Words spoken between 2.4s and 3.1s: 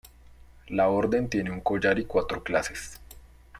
clases.